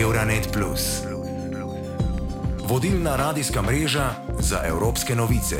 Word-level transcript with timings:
Euronet. 0.00 0.58
Vodilna 2.68 3.16
radijska 3.16 3.62
mreža 3.62 4.10
za 4.38 4.60
evropske 4.66 5.14
novice. 5.14 5.56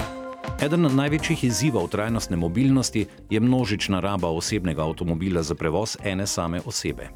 Eden 0.62 0.88
največjih 0.96 1.44
izzivov 1.44 1.88
trajnostne 1.88 2.36
mobilnosti 2.36 3.06
je 3.30 3.40
množična 3.40 4.00
raba 4.00 4.28
osebnega 4.28 4.82
avtomobila 4.82 5.42
za 5.42 5.54
prevoz 5.54 5.96
ene 6.04 6.26
same 6.26 6.60
osebe. 6.64 7.08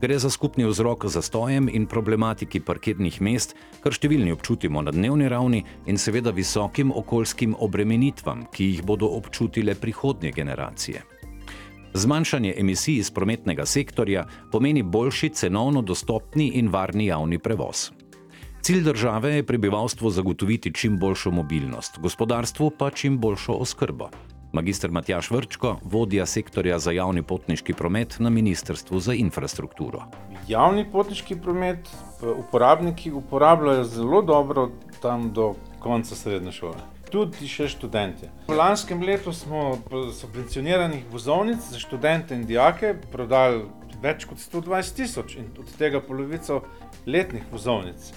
Gre 0.00 0.18
za 0.18 0.30
skupni 0.30 0.64
vzrok 0.64 1.06
zastojem 1.06 1.68
in 1.72 1.86
problematiki 1.86 2.60
parkirnih 2.60 3.20
mest, 3.20 3.56
kar 3.82 3.92
številni 3.92 4.32
občutimo 4.32 4.82
na 4.82 4.90
dnevni 4.90 5.28
ravni, 5.28 5.64
in 5.86 5.98
seveda 5.98 6.30
visokim 6.30 6.92
okoljskim 6.92 7.56
obremenitvam, 7.58 8.46
ki 8.52 8.64
jih 8.64 8.82
bodo 8.82 9.06
občutile 9.06 9.74
prihodnje 9.74 10.32
generacije. 10.32 11.19
Zmanjšanje 11.94 12.54
emisij 12.56 12.96
iz 12.96 13.10
prometnega 13.10 13.66
sektorja 13.66 14.24
pomeni 14.52 14.82
boljši, 14.82 15.28
cenovno 15.28 15.82
dostopni 15.82 16.48
in 16.54 16.68
varni 16.68 17.06
javni 17.06 17.38
prevoz. 17.38 17.90
Cilj 18.62 18.82
države 18.82 19.34
je 19.34 19.46
prebivalstvu 19.46 20.10
zagotoviti 20.10 20.72
čim 20.74 20.98
boljšo 20.98 21.30
mobilnost, 21.30 21.98
gospodarstvu 21.98 22.70
pa 22.78 22.90
čim 22.90 23.18
boljšo 23.18 23.52
oskrbo. 23.52 24.08
Magistr 24.52 24.90
Matjaš 24.90 25.30
Vrčko, 25.30 25.76
vodja 25.82 26.26
sektorja 26.26 26.78
za 26.78 26.90
javni 26.92 27.22
potniški 27.22 27.72
promet 27.72 28.16
na 28.18 28.30
Ministrstvu 28.30 29.00
za 29.00 29.14
infrastrukturo. 29.14 30.02
Javni 30.48 30.86
potniški 30.92 31.36
promet 31.36 31.90
uporabniki 32.36 33.12
uporabljajo 33.12 33.84
zelo 33.84 34.22
dobro 34.22 34.70
tam 35.02 35.32
do 35.32 35.54
konca 35.78 36.14
srednje 36.14 36.52
šole. 36.52 36.99
Tudi 37.10 37.48
še 37.50 37.66
študente. 37.68 38.30
V 38.46 38.54
lanskem 38.54 39.02
letu 39.02 39.32
smo 39.34 39.80
subvencioniranih 40.14 41.04
vozovnic 41.10 41.64
za 41.72 41.78
študente 41.82 42.34
in 42.38 42.46
dijake 42.46 42.94
prodali 43.10 43.64
več 44.02 44.24
kot 44.30 44.38
120 44.38 44.96
tisoč 44.96 45.36
in 45.40 45.50
od 45.58 45.72
tega 45.78 46.00
polovico 46.00 46.62
letnih 47.06 47.44
vozovnic. 47.52 48.12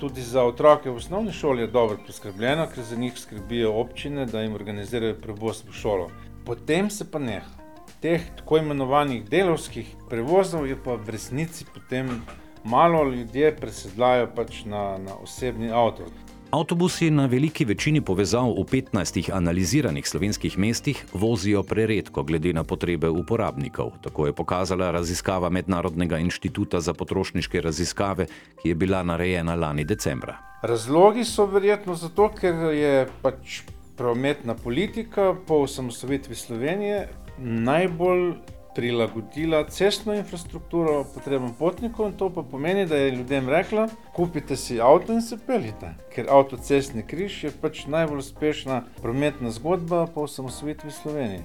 Tudi 0.00 0.22
za 0.24 0.44
otroke 0.48 0.88
v 0.90 0.96
osnovni 0.96 1.32
šoli 1.32 1.66
je 1.66 1.72
dobro 1.74 1.98
poskrbljeno, 2.06 2.68
ker 2.74 2.84
za 2.84 2.96
njih 2.96 3.18
skrbijo 3.18 3.74
občine, 3.76 4.24
da 4.26 4.40
jim 4.40 4.54
organizirajo 4.54 5.18
prevoz 5.20 5.64
v 5.68 5.74
šolo. 5.76 6.08
Potem 6.46 6.90
se 6.90 7.10
pa 7.10 7.18
neha. 7.18 7.50
Teh 8.00 8.22
tako 8.36 8.60
imenovanih 8.62 9.24
delovskih 9.28 9.90
prevozov 10.08 10.66
je 10.68 10.76
pa 10.84 10.94
v 10.94 11.16
resnici 11.16 11.66
potem 11.74 12.22
malo, 12.64 13.04
ljudje 13.10 13.56
presedlajo 13.56 14.30
pač 14.36 14.64
na, 14.64 14.98
na 14.98 15.18
osebni 15.22 15.70
avto. 15.70 16.08
Avtobusi 16.56 17.10
na 17.10 17.26
veliki 17.26 17.64
večini 17.64 18.00
povezav 18.00 18.46
v 18.48 18.62
15 18.64 19.28
analiziranih 19.32 20.08
slovenskih 20.08 20.58
mestih 20.58 21.04
vozijo 21.12 21.62
preredko 21.62 22.22
glede 22.22 22.52
na 22.52 22.64
potrebe 22.64 23.08
uporabnikov. 23.08 23.90
Tako 24.00 24.26
je 24.26 24.32
pokazala 24.32 24.90
raziskava 24.90 25.50
Mednarodnega 25.50 26.18
inštituta 26.18 26.80
za 26.80 26.94
potrošniške 26.94 27.60
raziskave, 27.60 28.26
ki 28.62 28.68
je 28.68 28.74
bila 28.74 29.02
narejena 29.02 29.54
lani 29.54 29.84
decembra. 29.84 30.38
Razlogi 30.62 31.24
so 31.24 31.44
verjetno 31.46 31.94
zato, 31.94 32.30
ker 32.40 32.54
je 32.72 33.06
pač 33.22 33.60
prometna 33.96 34.54
politika 34.54 35.34
po 35.46 35.60
osamosvojitvi 35.68 36.34
Slovenije 36.34 37.08
najbolj 37.38 38.32
prilagodila 38.76 39.64
cestno 39.72 40.14
infrastrukturo 40.14 41.04
potrebam 41.14 41.54
potnikov, 41.58 42.10
in 42.10 42.16
to 42.20 42.28
pa 42.30 42.42
pomeni, 42.42 42.86
da 42.86 42.96
je 42.96 43.10
ljudem 43.10 43.48
rekla: 43.48 43.88
Kupite 44.12 44.56
si 44.56 44.80
avto 44.80 45.12
in 45.12 45.22
se 45.22 45.38
peljite. 45.46 45.94
Ker 46.14 46.28
avtocestni 46.30 47.02
križ 47.02 47.44
je 47.44 47.52
pač 47.60 47.86
najbolj 47.86 48.18
uspešna 48.18 48.82
prometna 49.02 49.50
zgodba 49.50 50.06
po 50.14 50.26
osamosvojitvi 50.28 50.90
Slovenije. 50.90 51.40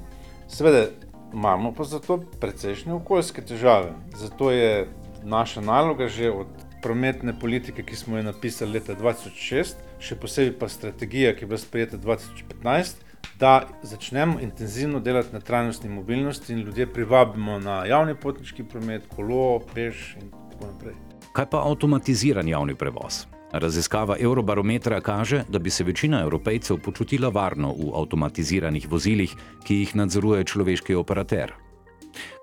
Seveda 0.48 0.90
imamo 1.34 1.72
pa 1.72 1.84
zato 1.84 2.18
precejšnje 2.40 2.94
okoljske 2.94 3.42
težave, 3.42 3.94
zato 4.16 4.52
je 4.52 4.88
naša 5.24 5.62
naloga 5.62 6.08
že 6.08 6.32
od 6.32 6.48
prometne 6.82 7.40
politike, 7.40 7.84
ki 7.84 7.96
smo 7.96 8.18
jo 8.18 8.24
napisali 8.24 8.72
leta 8.72 8.94
dva 8.94 9.14
tisoč 9.14 9.38
šest, 9.38 9.78
še 10.02 10.18
posebej 10.20 10.56
pa 10.60 10.68
strategija, 10.70 11.36
ki 11.36 11.46
je 11.46 11.48
bila 11.48 11.62
sprejeta 11.62 11.98
dva 11.98 12.18
tisoč 12.18 12.44
petnajst, 12.50 13.06
da 13.40 13.68
začnemo 13.84 14.40
intenzivno 14.40 15.00
delati 15.00 15.34
na 15.34 15.40
trajnostni 15.40 15.90
mobilnosti 15.90 16.54
in 16.54 16.60
ljudi 16.60 16.86
privabimo 16.86 17.60
na 17.60 17.86
javni 17.86 18.16
potniški 18.16 18.64
promet, 18.64 19.08
kolo, 19.16 19.60
peš 19.74 20.16
in 20.22 20.30
tako 20.30 20.72
naprej. 20.74 20.94
Kaj 21.34 21.46
pa 21.50 21.64
avtomatiziran 21.68 22.48
javni 22.48 22.76
prevoz? 22.76 23.26
Raziskava 23.52 24.16
Eurobarometra 24.20 25.02
kaže, 25.02 25.44
da 25.50 25.60
bi 25.60 25.70
se 25.70 25.84
večina 25.84 26.22
evropejcev 26.22 26.78
počutila 26.78 27.30
varno 27.30 27.74
v 27.74 27.92
avtomatiziranih 27.96 28.88
vozilih, 28.92 29.36
ki 29.64 29.76
jih 29.76 29.96
nadzoruje 29.96 30.44
človeški 30.44 30.96
operater. 30.96 31.54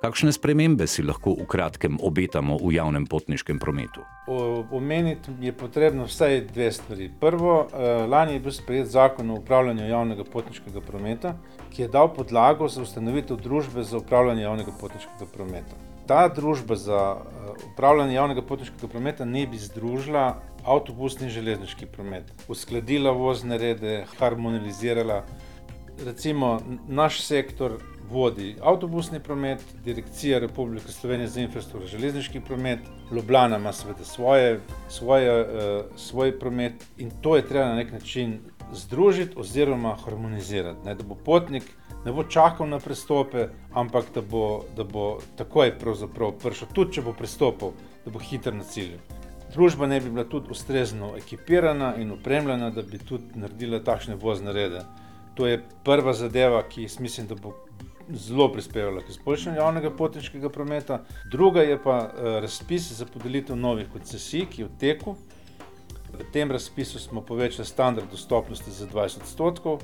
Kakšne 0.02 0.32
spremembe 0.32 0.86
si 0.86 1.02
lahko 1.02 1.34
v 1.38 1.46
kratkem 1.46 1.98
obetamo 2.02 2.56
v 2.56 2.74
javnem 2.76 3.06
potniškem 3.06 3.58
prometu? 3.58 4.04
Omeniti 4.70 5.32
je 5.40 5.52
potrebno 5.52 6.06
vsaj 6.06 6.40
dve 6.52 6.70
stvari. 6.72 7.10
Prvo, 7.20 7.68
lani 8.08 8.38
je 8.38 8.40
bil 8.40 8.52
sprejet 8.52 8.88
zakon 8.92 9.30
o 9.30 9.40
upravljanju 9.40 9.88
javnega 9.88 10.24
potniškega 10.24 10.80
prometa, 10.80 11.34
ki 11.74 11.82
je 11.82 11.88
dal 11.88 12.12
podlago 12.14 12.68
za 12.68 12.82
ustanovitev 12.82 13.36
družbe 13.36 13.82
za 13.84 13.98
upravljanje 13.98 14.42
javnega 14.42 14.72
potniškega 14.80 15.28
prometa. 15.34 15.76
Ta 16.08 16.28
družba 16.32 16.76
za 16.76 17.00
upravljanje 17.72 18.14
javnega 18.14 18.42
potniškega 18.42 18.88
prometa 18.88 19.24
naj 19.28 19.46
bi 19.46 19.58
združila 19.60 20.40
avtobusni 20.64 21.28
in 21.28 21.32
železniški 21.32 21.86
promet, 21.92 22.24
uskladila 22.48 23.12
vozne 23.12 23.58
rede, 23.58 24.04
harmonizirala. 24.18 25.22
Recimo 26.04 26.60
naš 26.88 27.20
sektor 27.26 27.76
vodi 28.10 28.56
avtobusni 28.62 29.20
promet, 29.20 29.64
Direkcija 29.84 30.38
Republike 30.38 30.92
Slovenije 30.92 31.28
za 31.28 31.40
infrastrukturo, 31.40 31.86
železniški 31.86 32.40
promet, 32.40 32.78
Ljubljana 33.12 33.56
ima 33.56 33.72
seveda 33.72 34.04
svoje, 34.04 34.60
svoje, 34.88 35.46
svoj 35.96 36.38
promet 36.38 36.86
in 36.98 37.10
to 37.20 37.36
je 37.36 37.46
treba 37.46 37.66
na 37.66 37.74
neki 37.74 37.92
način 37.92 38.38
združiti 38.72 39.38
oziroma 39.38 39.96
harmonizirati, 40.04 40.86
ne, 40.86 40.94
da 40.94 41.04
bo 41.04 41.14
potnik 41.14 41.64
ne 42.04 42.12
bo 42.12 42.24
čakal 42.24 42.68
na 42.68 42.78
prestope, 42.78 43.48
ampak 43.74 44.04
da 44.14 44.22
bo, 44.22 44.64
da 44.76 44.84
bo 44.84 45.18
takoj 45.36 45.74
prišel, 45.78 46.68
tudi 46.72 46.98
če 46.98 47.02
bo 47.02 47.12
prestopil, 47.12 47.74
da 48.04 48.10
bo 48.10 48.22
hitro 48.22 48.54
na 48.54 48.64
cilju. 48.64 48.98
Družba 49.52 49.88
naj 49.88 50.00
bi 50.04 50.10
bila 50.10 50.24
tudi 50.28 50.52
ustrezno 50.52 51.14
ekipirana 51.16 51.94
in 51.96 52.12
opremljena, 52.12 52.70
da 52.70 52.82
bi 52.82 52.98
tudi 52.98 53.40
naredila 53.40 53.80
takšne 53.84 54.16
vozne 54.20 54.52
rede. 54.52 54.84
To 55.34 55.46
je 55.46 55.62
prva 55.84 56.12
zadeva, 56.12 56.62
ki 56.68 56.88
mislim, 57.00 57.26
da 57.26 57.34
bo 57.34 57.54
zelo 58.10 58.52
prispevala 58.52 59.00
k 59.00 59.08
izboljšanju 59.08 59.56
javnega 59.56 59.90
potniškega 59.90 60.48
prometa. 60.48 61.02
Druga 61.30 61.62
je 61.62 61.82
pa 61.82 62.10
razpis 62.40 62.92
za 62.92 63.06
podelitev 63.06 63.56
novih 63.56 63.88
koncesij, 63.92 64.46
ki 64.46 64.62
je 64.62 64.68
v 64.68 64.78
teku. 64.80 65.16
V 66.12 66.24
tem 66.32 66.50
razpisu 66.50 66.98
smo 66.98 67.20
povečali 67.20 67.66
standard 67.66 68.10
dostopnosti 68.10 68.70
za 68.70 68.86
dvajset 68.86 69.22
odstotkov 69.22 69.82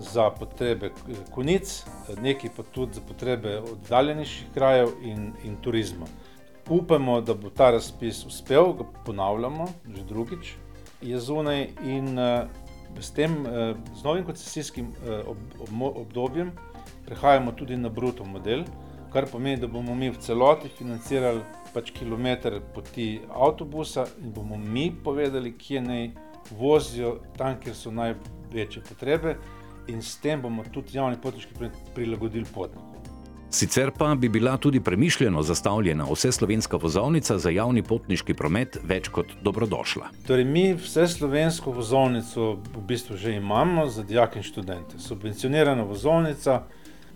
za 0.00 0.30
potrebe 0.30 0.90
konic, 1.30 1.84
nekaj 2.22 2.50
pa 2.56 2.62
tudi 2.62 2.94
za 2.94 3.00
potrebe 3.00 3.58
oddaljenejših 3.58 4.46
krajev 4.54 4.88
in, 5.02 5.32
in 5.44 5.56
turizma. 5.56 6.06
Upamo, 6.70 7.20
da 7.20 7.34
bo 7.34 7.50
ta 7.50 7.70
razpis 7.70 8.24
uspel, 8.26 8.72
ga 8.72 8.84
ponavljamo 9.04 9.66
že 9.94 10.04
drugič, 10.08 10.54
je 11.02 11.20
zunaj 11.20 11.68
in 11.84 12.18
s 13.00 13.10
tem, 13.10 13.36
z 13.94 14.04
novim 14.04 14.24
koncesijskim 14.24 14.92
obdobjem 15.96 16.52
prehajamo 17.06 17.52
tudi 17.52 17.76
na 17.76 17.88
bruto 17.88 18.24
model, 18.24 18.64
kar 19.12 19.26
pomeni, 19.30 19.60
da 19.60 19.66
bomo 19.66 19.94
mi 19.94 20.10
v 20.10 20.18
celoti 20.18 20.68
financirali 20.78 21.42
pač 21.74 21.90
kilometer 21.94 22.60
poti 22.74 23.20
avtobusa 23.30 24.06
in 24.22 24.32
bomo 24.32 24.56
mi 24.56 24.90
povedali, 25.04 25.52
kje 25.58 25.82
naj 25.82 26.08
vozijo, 26.50 27.18
tam, 27.38 27.58
kjer 27.60 27.76
so 27.76 27.92
največje 27.94 28.82
potrebe, 28.88 29.36
in 29.88 30.02
s 30.02 30.16
tem 30.22 30.42
bomo 30.42 30.64
tudi 30.72 30.98
javni 30.98 31.20
potniški 31.22 31.54
promet 31.54 31.94
prilagodili 31.94 32.46
potniku. 32.54 32.94
Sicer 33.54 33.92
pa 33.98 34.14
bi 34.14 34.28
bila 34.28 34.56
tudi 34.56 34.80
premišljeno 34.80 35.42
zastavljena 35.42 36.04
vseslovenska 36.10 36.76
vozovnica 36.76 37.38
za 37.38 37.50
javni 37.50 37.82
potniški 37.82 38.34
promet 38.34 38.78
več 38.82 39.08
kot 39.14 39.30
dobrodošla. 39.46 40.08
Torej 40.26 40.44
mi 40.44 40.64
vseslovensko 40.74 41.70
vozovnico 41.70 42.48
v 42.74 42.82
bistvu 42.88 43.16
že 43.16 43.36
imamo 43.36 43.86
za 43.86 44.02
dijake 44.02 44.42
in 44.42 44.42
študente. 44.42 44.98
Subvencionirana 44.98 45.86
vozovnica, 45.86 46.64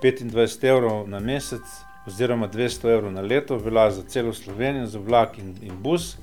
petindvajset 0.02 0.64
evrov 0.64 1.08
na 1.08 1.20
mesec 1.20 1.62
oziroma 2.06 2.46
dvesto 2.46 2.90
evrov 2.90 3.12
na 3.12 3.20
leto, 3.20 3.58
velja 3.58 3.90
za 3.90 4.02
celo 4.02 4.32
Slovenijo, 4.32 4.86
za 4.86 4.98
vlak 4.98 5.38
in, 5.38 5.54
in 5.62 5.74
bus, 5.82 6.16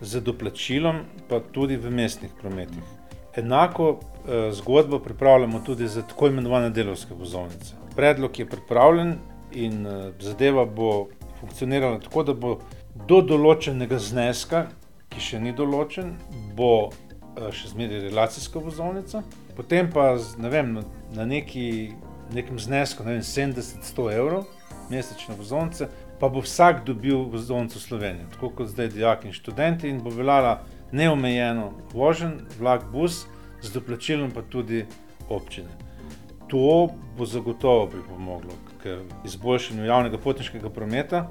z 0.00 0.20
doplačilom 0.20 1.04
pa 1.28 1.40
tudi 1.52 1.76
v 1.76 1.90
mestnih 1.90 2.32
prometih. 2.40 2.82
Enako 3.36 4.00
zgodbo 4.52 4.98
pripravljamo 4.98 5.60
tudi 5.66 5.88
za 5.88 6.02
tako 6.02 6.26
imenovane 6.26 6.70
delavske 6.70 7.14
vozovnice. 7.14 7.74
Predlog 7.96 8.38
je 8.38 8.46
pripravljen 8.46 9.14
in 9.52 9.86
zadeva 10.20 10.64
bo 10.64 11.08
funkcionirala 11.40 12.00
tako, 12.00 12.22
da 12.22 12.34
bo 12.34 12.58
do 13.08 13.20
določenega 13.22 13.98
zneska, 13.98 14.66
ki 15.10 15.20
še 15.20 15.40
ni 15.40 15.52
določen, 15.56 16.14
bo 16.56 16.90
še 17.54 17.70
zmeraj 17.72 18.08
relacijska 18.08 18.60
vozovnica, 18.60 19.22
potem 19.56 19.88
pa 19.90 20.12
z, 20.18 20.38
ne 20.42 20.50
vem, 20.50 20.74
na 21.14 21.26
neki, 21.26 21.94
nekem 22.34 22.58
znesku, 22.58 23.04
ne 23.04 23.18
vem, 23.18 23.22
sedemdeset, 23.22 23.84
sto 23.84 24.10
evrov 24.10 24.46
mesečne 24.90 25.34
vozovnice 25.38 25.88
pa 26.20 26.28
bo 26.28 26.40
vsak 26.40 26.84
dobil 26.84 27.16
vozovnico 27.16 27.80
Slovenije, 27.80 28.26
tako 28.32 28.50
kot 28.50 28.68
zdaj 28.68 28.88
dijaki 28.88 29.28
in 29.28 29.32
študenti, 29.32 29.88
in 29.88 30.02
bo 30.04 30.10
veljala 30.10 30.60
neomejeno 30.92 31.70
vožen 31.92 32.40
vlak, 32.58 32.84
bus, 32.92 33.24
z 33.62 33.72
doplačilom 33.72 34.30
pa 34.30 34.42
tudi 34.42 34.84
občine. 35.28 35.68
To 36.48 36.90
bo 37.16 37.26
zagotovo 37.26 37.86
pripomoglo 37.86 38.52
k 38.82 38.98
izboljšanju 39.24 39.84
javnega 39.84 40.18
potniškega 40.18 40.70
prometa. 40.70 41.28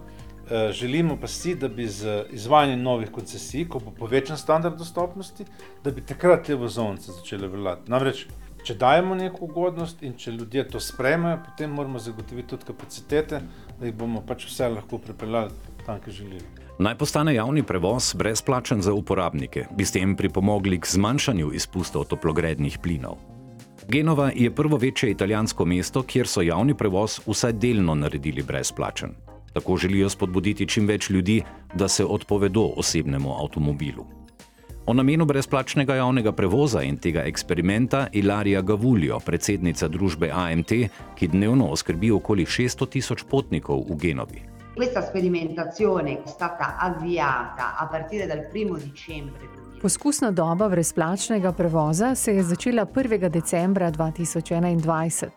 Eh, 0.49 0.71
želimo 0.71 1.17
pa 1.21 1.27
si, 1.27 1.55
da 1.55 1.67
bi 1.67 1.87
z 1.87 2.23
izvajanjem 2.31 2.81
novih 2.81 3.11
koncesij, 3.11 3.67
ko 3.69 3.79
bo 3.79 3.91
povečan 3.91 4.37
standard 4.37 4.77
dostopnosti, 4.77 5.45
da 5.83 5.91
bi 5.91 6.01
takrat 6.01 6.45
te 6.45 6.55
vozovnice 6.55 7.11
začele 7.11 7.47
veljati. 7.47 7.91
Namreč, 7.91 8.25
če 8.69 8.75
dajemo 8.77 9.15
neko 9.17 9.47
ugodnost 9.47 10.03
in 10.05 10.13
če 10.13 10.35
ljudje 10.35 10.67
to 10.69 10.79
sprejmejo, 10.83 11.39
potem 11.41 11.71
moramo 11.73 11.97
zagotoviti 11.97 12.51
tudi 12.51 12.67
kapacitete, 12.67 13.39
da 13.79 13.87
jih 13.87 13.95
bomo 13.97 14.21
pač 14.21 14.45
vse 14.45 14.67
lahko 14.69 14.99
pripeljali 15.01 15.55
tam, 15.87 15.97
kjer 16.03 16.15
želijo. 16.19 16.43
Naj 16.79 16.95
postane 16.99 17.33
javni 17.33 17.63
prevoz 17.65 18.11
brezplačen 18.15 18.83
za 18.85 18.93
uporabnike, 18.93 19.65
bi 19.75 19.87
s 19.87 19.95
tem 19.95 20.13
pripomogli 20.15 20.77
k 20.79 20.91
zmanjšanju 20.93 21.49
izpustov 21.57 22.05
toplogrednih 22.13 22.77
plinov. 22.83 23.17
Genova 23.89 24.29
je 24.35 24.53
prvo 24.53 24.77
večje 24.77 25.09
italijansko 25.15 25.65
mesto, 25.65 26.05
kjer 26.05 26.29
so 26.29 26.45
javni 26.45 26.77
prevoz 26.77 27.17
vsaj 27.25 27.57
delno 27.57 27.97
naredili 27.97 28.45
brezplačen. 28.45 29.17
Tako 29.53 29.81
želijo 29.81 30.13
spodbuditi 30.13 30.69
čim 30.69 30.85
več 30.85 31.09
ljudi, 31.09 31.41
da 31.73 31.89
se 31.89 32.05
odpovedo 32.05 32.69
osebnemu 32.77 33.33
avtomobilu. 33.41 34.18
O 34.89 34.93
namenu 34.93 35.25
brezplačnega 35.25 35.95
javnega 35.95 36.31
prevoza 36.31 36.81
in 36.81 36.95
tega 36.97 37.21
eksperimenta 37.29 38.07
Ilarija 38.11 38.61
Gavuljo, 38.65 39.19
predsednica 39.21 39.87
družbe 39.87 40.31
AMT, 40.33 40.71
ki 41.15 41.27
dnevno 41.29 41.67
oskrbi 41.69 42.09
okoli 42.11 42.45
600 42.45 42.87
tisoč 42.95 43.21
potnikov 43.29 43.83
v 43.85 43.97
Genovi. 44.01 44.41
Questa 44.73 45.03
sperimentazione 45.05 46.23
è 46.23 46.27
stata 46.27 46.77
avviata 46.79 47.77
a 47.77 47.85
partire 47.85 48.25
dal 48.25 48.47
primo 48.49 48.77
dicembre. 48.77 49.45
Poskusna 49.81 50.31
doba 50.31 50.69
brezplačnega 50.69 51.51
prevoza 51.51 52.15
se 52.15 52.33
je 52.33 52.43
začela 52.43 52.85
1. 52.85 53.29
decembra 53.29 53.91
2021. 53.91 55.29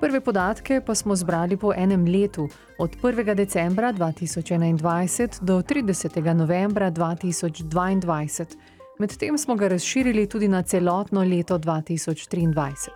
Prve 0.00 0.20
podatke 0.20 0.80
pa 0.80 0.94
smo 0.94 1.16
zbrali 1.16 1.56
po 1.56 1.72
enem 1.72 2.04
letu, 2.04 2.48
od 2.78 2.96
1. 3.02 3.34
decembra 3.34 3.92
2021 3.92 5.40
do 5.40 5.62
30. 5.62 6.34
novembra 6.34 6.90
2022. 6.90 8.69
Medtem 9.00 9.38
smo 9.38 9.54
ga 9.56 9.68
razširili 9.68 10.26
tudi 10.26 10.48
na 10.48 10.62
celotno 10.62 11.22
leto 11.24 11.58
2023. 11.58 12.88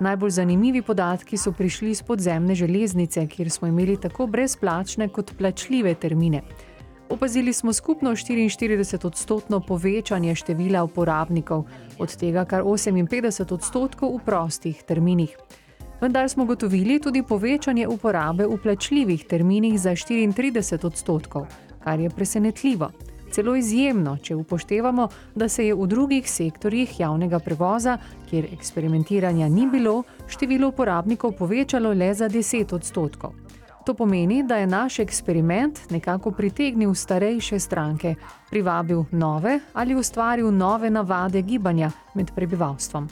Najbolj 0.00 0.30
zanimivi 0.30 0.82
podatki 0.82 1.36
so 1.36 1.52
prišli 1.52 1.90
iz 1.90 2.02
podzemne 2.02 2.54
železnice, 2.54 3.26
kjer 3.26 3.50
smo 3.50 3.68
imeli 3.68 4.00
tako 4.00 4.26
brezplačne 4.26 5.08
kot 5.08 5.32
plačljive 5.38 5.94
termine. 5.94 6.42
Opazili 7.08 7.52
smo 7.52 7.72
skupno 7.72 8.10
44 8.10 9.06
odstotno 9.06 9.60
povečanje 9.60 10.34
števila 10.34 10.84
uporabnikov, 10.84 11.64
od 11.98 12.16
tega 12.16 12.44
kar 12.44 12.62
58 12.62 13.54
odstotkov 13.54 14.16
v 14.16 14.24
prostih 14.24 14.82
terminih. 14.82 15.36
Vendar 16.00 16.28
smo 16.28 16.44
gotovili 16.44 17.00
tudi 17.00 17.22
povečanje 17.22 17.88
uporabe 17.88 18.46
v 18.46 18.58
plačljivih 18.62 19.24
terminih 19.24 19.80
za 19.80 19.90
34 19.90 20.86
odstotkov, 20.86 21.46
kar 21.84 22.00
je 22.00 22.10
presenetljivo 22.10 22.90
celo 23.32 23.54
izjemno, 23.56 24.16
če 24.22 24.34
upoštevamo, 24.36 25.08
da 25.34 25.48
se 25.48 25.66
je 25.66 25.74
v 25.74 25.86
drugih 25.86 26.30
sektorjih 26.30 27.00
javnega 27.00 27.38
prevoza, 27.38 27.98
kjer 28.30 28.48
eksperimentiranja 28.52 29.48
ni 29.48 29.66
bilo, 29.66 30.02
število 30.28 30.68
uporabnikov 30.68 31.32
povečalo 31.38 31.92
le 31.92 32.14
za 32.14 32.28
10 32.28 32.74
odstotkov. 32.74 33.34
To 33.86 33.94
pomeni, 33.94 34.42
da 34.42 34.56
je 34.56 34.66
naš 34.66 34.98
eksperiment 34.98 35.90
nekako 35.90 36.30
pritegnil 36.30 36.94
starejše 36.94 37.58
stranke, 37.58 38.14
privabil 38.50 39.04
nove 39.10 39.60
ali 39.72 39.94
ustvaril 39.94 40.50
nove 40.52 40.90
navade 40.90 41.42
gibanja 41.42 41.90
med 42.14 42.30
prebivalstvom. 42.34 43.08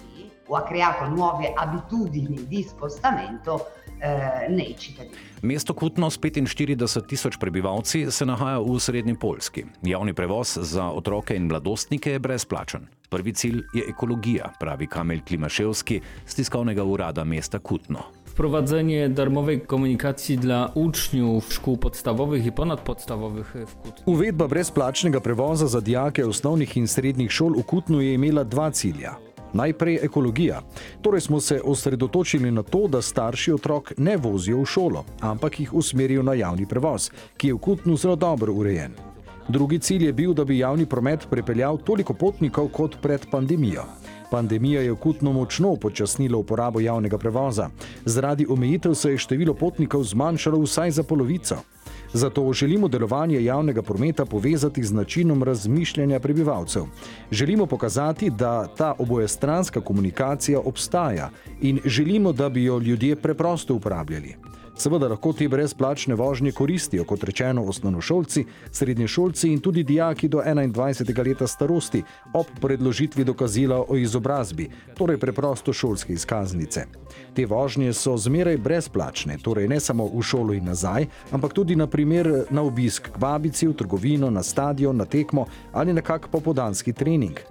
Ha 0.49 0.65
creato 0.69 1.11
nuove 1.11 1.53
abitudini 1.57 2.47
di 2.49 2.63
spostamento 2.63 3.59
eh, 4.01 4.49
nei 4.49 4.75
cittadini. 4.79 5.17
Mesto 5.43 5.75
Kutno 5.75 6.11
s 6.11 6.19
45 6.19 7.07
tisoč 7.07 7.37
prebivalci 7.37 8.11
se 8.11 8.27
nahaja 8.27 8.59
v 8.59 8.79
srednji 8.81 9.15
Poljski. 9.15 9.65
Javni 9.83 10.15
prevoz 10.15 10.59
za 10.63 10.91
otroke 10.91 11.37
in 11.37 11.47
mladostnike 11.47 12.11
je 12.11 12.19
brezplačen. 12.19 12.89
Prvi 13.09 13.33
cilj 13.33 13.63
je 13.75 13.85
ekologija, 13.89 14.53
pravi 14.61 14.87
Kamel 14.87 15.21
Klimaševski 15.27 16.01
z 16.27 16.35
tiskovnega 16.35 16.85
urada 16.85 17.25
mesta 17.25 17.59
Kutno. 17.59 17.99
Wprowadzenie 18.27 19.09
darmowej 19.09 19.61
komunikacji 19.61 20.39
dla 20.39 20.71
uczniów 20.75 21.53
szkół 21.53 21.77
podstawowych 21.77 22.47
i 22.47 22.53
ponadpodstawowych 22.53 23.55
w 23.67 23.75
Kutnie. 23.75 24.05
Uvedba 24.07 24.49
brezplačnega 24.49 25.21
prevoza 25.21 25.67
za 25.67 25.81
dijake 25.81 26.27
osnovnih 26.27 26.77
in 26.77 26.89
srednjih 26.89 27.31
šol 27.31 27.55
v 27.59 27.63
Kutnu 27.63 28.01
je 28.01 28.15
imela 28.15 28.45
dva 28.45 28.71
cilja. 28.71 29.28
Najprej 29.53 29.99
ekologija. 30.03 30.61
Torej 31.03 31.21
smo 31.21 31.41
se 31.41 31.61
osredotočili 31.65 32.51
na 32.51 32.63
to, 32.63 32.87
da 32.89 33.03
starši 33.03 33.53
otrok 33.53 33.93
ne 33.97 34.17
vozijo 34.17 34.61
v 34.61 34.65
šolo, 34.65 35.05
ampak 35.21 35.61
jih 35.61 35.75
usmerijo 35.75 36.23
na 36.23 36.35
javni 36.35 36.67
prevoz, 36.67 37.11
ki 37.37 37.49
je 37.49 37.55
v 37.55 37.59
Kutnu 37.59 37.97
zelo 37.97 38.17
dobro 38.17 38.53
urejen. 38.53 38.93
Drugi 39.49 39.79
cilj 39.79 40.05
je 40.05 40.13
bil, 40.13 40.35
da 40.35 40.45
bi 40.45 40.59
javni 40.59 40.87
promet 40.87 41.27
prepeljal 41.31 41.79
toliko 41.79 42.15
potnikov 42.15 42.69
kot 42.69 42.97
pred 43.03 43.27
pandemijo. 43.31 43.85
Pandemija 44.31 44.81
je 44.81 44.93
v 44.93 44.97
Kutnu 44.97 45.33
močno 45.33 45.71
upočasnila 45.71 46.39
uporabo 46.39 46.81
javnega 46.81 47.19
prevoza. 47.19 47.71
Zaradi 48.05 48.47
omejitev 48.49 48.95
se 48.95 49.11
je 49.11 49.19
število 49.19 49.55
potnikov 49.55 50.05
zmanjšalo 50.05 50.61
vsaj 50.61 50.91
za 50.91 51.03
polovico. 51.03 51.57
Zato 52.13 52.53
želimo 52.53 52.89
delovanje 52.89 53.45
javnega 53.45 53.83
prometa 53.83 54.25
povezati 54.25 54.83
z 54.83 54.93
načinom 54.93 55.43
razmišljanja 55.43 56.21
prebivalcev. 56.21 56.83
Želimo 57.31 57.67
pokazati, 57.67 58.31
da 58.31 58.67
ta 58.77 58.95
obojestranska 58.99 59.81
komunikacija 59.81 60.61
obstaja 60.61 61.31
in 61.61 61.81
želimo, 61.85 62.33
da 62.33 62.49
bi 62.49 62.65
jo 62.65 62.79
ljudje 62.79 63.17
preprosto 63.17 63.75
uporabljali. 63.75 64.37
Seveda 64.79 65.09
lahko 65.11 65.33
te 65.35 65.49
brezplačne 65.49 66.15
vožnje 66.15 66.53
koristijo, 66.53 67.03
kot 67.05 67.25
rečeno, 67.25 67.65
osnovnošolci, 67.67 68.45
srednješolci 68.71 69.51
in 69.53 69.61
tudi 69.61 69.83
dijaki 69.83 70.29
do 70.29 70.39
21. 70.39 71.27
leta 71.27 71.47
starosti 71.47 72.03
ob 72.33 72.47
predložitvi 72.61 73.25
dokazila 73.25 73.85
o 73.89 73.97
izobrazbi, 73.97 74.69
torej 74.95 75.19
preprosto 75.19 75.73
šolske 75.73 76.13
izkaznice. 76.13 76.87
Te 77.35 77.47
vožnje 77.47 77.93
so 77.93 78.17
zmeraj 78.17 78.57
brezplačne, 78.57 79.39
torej 79.43 79.69
ne 79.69 79.81
samo 79.81 80.07
v 80.15 80.23
šolo 80.23 80.55
in 80.55 80.71
nazaj, 80.71 81.07
ampak 81.33 81.53
tudi 81.53 81.77
na 81.77 81.87
primer 81.87 82.45
na 82.51 82.63
obisk 82.63 83.11
k 83.11 83.19
babici, 83.19 83.67
v 83.67 83.75
trgovino, 83.75 84.31
na 84.31 84.43
stadion, 84.43 84.97
na 84.97 85.05
tekmo 85.05 85.47
ali 85.73 85.93
na 85.93 86.01
kak 86.01 86.29
popodanski 86.31 86.93
trening. 86.93 87.43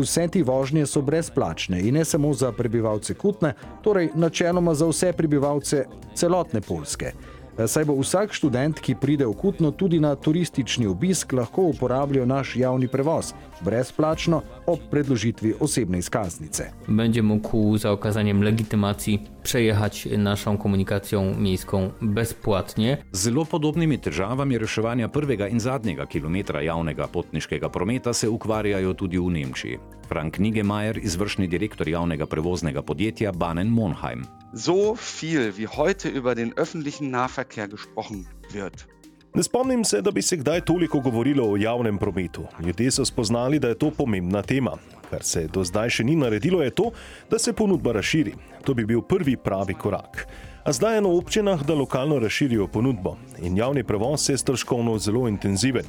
Vse 0.00 0.28
te 0.28 0.42
vožnje 0.42 0.86
so 0.86 1.02
brezplačne 1.02 1.80
in 1.80 1.94
ne 1.94 2.04
samo 2.04 2.32
za 2.34 2.52
prebivalce 2.52 3.14
Kutne, 3.14 3.54
torej 3.82 4.10
načeloma 4.14 4.74
za 4.74 4.86
vse 4.86 5.12
prebivalce 5.12 5.86
celotne 6.14 6.60
Polske. 6.60 7.12
Saj 7.54 7.84
bo 7.84 7.94
vsak 7.94 8.34
študent, 8.34 8.80
ki 8.82 8.98
pride 8.98 9.26
v 9.26 9.34
Kutno 9.38 9.70
tudi 9.70 10.00
na 10.02 10.16
turistični 10.18 10.86
obisk, 10.90 11.32
lahko 11.32 11.70
uporabljal 11.70 12.26
naš 12.26 12.56
javni 12.56 12.88
prevoz 12.90 13.30
brezplačno 13.62 14.42
ob 14.66 14.78
predložitvi 14.90 15.54
osebne 15.60 15.98
izkaznice. 15.98 16.70
Będzie 16.88 17.22
mógł 17.22 17.78
za 17.78 17.92
okazaniem 17.92 18.42
legitymacji 18.42 19.22
przejechać 19.42 20.08
naszą 20.18 20.58
komunikacją 20.58 21.34
miejską 21.38 21.90
bezpłatnie. 22.02 22.96
Z 23.12 23.18
zelo 23.20 23.44
podobnimi 23.44 23.98
težavami 23.98 24.58
reševanja 24.58 25.08
prvega 25.08 25.48
in 25.48 25.60
zadnjega 25.60 26.06
kilometra 26.06 26.62
javnega 26.62 27.06
potniškega 27.06 27.68
prometa 27.68 28.12
se 28.12 28.28
ukvarjajo 28.28 28.94
tudi 28.94 29.18
v 29.18 29.30
Nemčiji. 29.30 29.78
Frank 30.08 30.38
Nigemajer, 30.38 30.98
izvršni 30.98 31.46
direktor 31.46 31.88
javnega 31.88 32.26
prevoznega 32.26 32.82
podjetja 32.82 33.32
Banen 33.32 33.68
Monheim. 33.68 34.43
So 34.54 34.94
viel 34.94 35.56
wie 35.56 35.66
heute 35.66 36.08
über 36.08 36.34
den 36.34 36.56
öffentlichen 36.56 37.10
Nahverkehr 37.10 37.68
gesprochen 37.68 38.26
wird. 38.50 38.86
Ne 39.34 39.42
spomnim 39.42 39.84
se, 39.84 39.98
da 40.02 40.10
bi 40.10 40.22
se 40.22 40.36
kdaj 40.36 40.60
toliko 40.60 41.00
govorilo 41.00 41.48
o 41.50 41.56
javnem 41.56 41.98
prometu. 41.98 42.44
Ljudje 42.66 42.90
so 42.90 43.04
spoznali, 43.04 43.58
da 43.58 43.68
je 43.68 43.78
to 43.78 43.90
pomembna 43.90 44.42
tema. 44.42 44.76
Kar 45.10 45.22
se 45.22 45.48
do 45.50 45.64
zdaj 45.64 45.90
še 45.90 46.04
ni 46.04 46.14
naredilo, 46.16 46.62
je 46.62 46.70
to, 46.70 46.92
da 47.30 47.38
se 47.38 47.52
ponudba 47.52 47.92
razširi. 47.92 48.34
To 48.64 48.74
bi 48.74 48.86
bil 48.86 49.02
prvi 49.02 49.36
pravi 49.36 49.74
korak. 49.74 50.26
A 50.64 50.72
zdaj 50.72 50.94
je 50.94 51.00
na 51.00 51.08
občinah, 51.08 51.62
da 51.62 51.74
lokalno 51.74 52.18
razširijo 52.18 52.66
ponudbo 52.66 53.16
in 53.42 53.56
javni 53.56 53.84
prevoz 53.84 54.28
je 54.28 54.38
stroškovno 54.38 54.98
zelo 54.98 55.28
intenziven. 55.28 55.84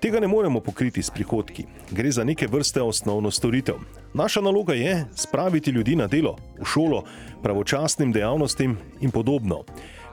Tega 0.00 0.20
ne 0.20 0.28
moremo 0.28 0.60
pokriti 0.60 1.02
s 1.02 1.10
prihodki. 1.10 1.64
Gre 1.90 2.10
za 2.10 2.24
neke 2.24 2.46
vrste 2.46 2.82
osnovno 2.82 3.30
storitev. 3.30 3.74
Naša 4.14 4.40
naloga 4.40 4.74
je 4.74 5.06
spraviti 5.14 5.70
ljudi 5.70 5.96
na 5.96 6.06
delo, 6.06 6.36
v 6.60 6.64
šolo, 6.64 7.04
pravočasnim 7.42 8.12
dejavnostim 8.12 8.76
in 9.00 9.10
podobno. 9.10 9.64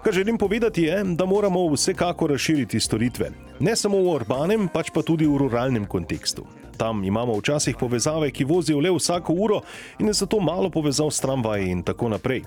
Kar 0.03 0.13
želim 0.13 0.38
povedati 0.38 0.84
je, 0.84 1.03
da 1.03 1.25
moramo 1.25 1.67
vsekakor 1.74 2.31
razširiti 2.31 2.79
storitve. 2.79 3.31
Ne 3.60 3.75
samo 3.75 3.98
v 3.98 4.15
urbanem, 4.15 4.67
pač 4.67 4.91
pa 4.93 5.01
tudi 5.01 5.27
v 5.27 5.38
ruralnem 5.38 5.86
kontekstu. 5.86 6.45
Tam 6.77 7.03
imamo 7.03 7.36
včasih 7.38 7.75
povezave, 7.79 8.31
ki 8.31 8.43
vozijo 8.43 8.79
le 8.79 8.91
vsako 8.91 9.34
uro 9.34 9.62
in 10.00 10.07
je 10.07 10.13
zato 10.13 10.39
malo 10.39 10.69
povezav 10.69 11.12
s 11.12 11.19
tramvaji 11.19 11.72
in 11.72 11.84
tako 11.84 12.10
naprej. 12.10 12.43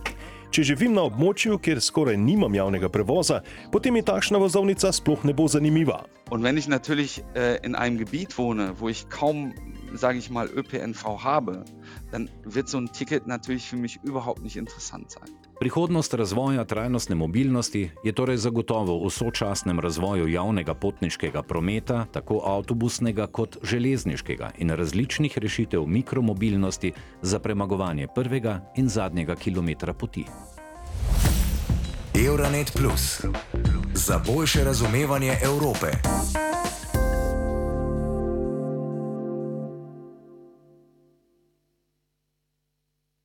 Če 0.49 0.63
živim 0.65 0.95
na 0.97 1.03
območju, 1.05 1.59
kjer 1.61 1.81
skoraj 1.85 2.17
nimam 2.17 2.55
javnega 2.57 2.89
prevoza, 2.89 3.43
potem 3.73 3.93
mi 3.99 4.01
takšna 4.01 4.41
vozovnica 4.41 4.89
sploh 4.97 5.27
ne 5.29 5.35
bo 5.37 5.45
zanimiva. 5.45 6.07
Und 6.31 6.43
wenn 6.43 6.57
ich 6.57 6.69
natürlich 6.69 7.23
äh, 7.35 7.59
in 7.65 7.75
einem 7.75 7.99
Gebiet 7.99 8.37
wohne, 8.39 8.73
wo 8.81 8.89
ich 8.89 9.09
kaum, 9.09 9.53
sage 9.95 10.19
ich 10.19 10.31
mal, 10.31 10.49
ÖPNV 10.49 11.25
habe, 11.25 11.65
dann 12.11 12.31
wird 12.45 12.69
so 12.69 12.79
ein 12.79 12.91
Ticket 12.93 13.27
natürlich 13.27 13.69
für 13.69 13.77
mich 13.77 14.01
überhaupt 14.03 14.43
nicht 14.43 14.57
interessant 14.57 15.11
sein. 15.11 15.29
Prihodnost 15.61 16.15
razvoja 16.15 16.65
trajnostne 16.65 17.15
mobilnosti 17.15 17.91
je 18.05 18.13
torej 18.13 18.37
zagotovo 18.37 19.07
v 19.07 19.11
sočasnem 19.11 19.81
razvoju 19.81 20.29
javnega 20.29 20.75
potniškega 20.75 21.43
prometa, 21.43 22.07
tako 22.13 22.39
avtobusnega 22.47 23.27
kot 23.27 23.57
železniškega 23.63 24.51
in 24.59 24.71
različnih 24.71 25.39
rešitev 25.39 25.87
mikromobilnosti 25.87 26.93
za 27.23 27.39
premagovanje 27.39 28.07
prvega 28.15 28.61
in 28.77 28.89
zadnjega 28.89 29.35
kilometra 29.35 29.93
poti. 29.93 30.25
Euronet 32.27 32.73
Plus 32.79 33.25
za 33.95 34.21
boljše 34.27 34.65
razumevanje 34.65 35.37
Evrope. 35.43 35.87